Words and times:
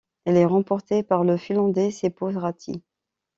Elle 0.25 0.37
est 0.37 0.45
remportée 0.45 1.03
par 1.03 1.23
le 1.23 1.37
Finlandais 1.37 1.91
Seppo 1.91 2.31
Räty. 2.33 2.81